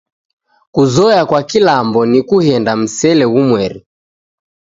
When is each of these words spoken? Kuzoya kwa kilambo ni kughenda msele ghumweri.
Kuzoya 0.71 1.25
kwa 1.25 1.43
kilambo 1.43 2.05
ni 2.05 2.19
kughenda 2.27 2.75
msele 2.75 3.25
ghumweri. 3.27 3.85